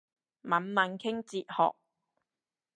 [0.41, 1.75] 猛猛傾哲學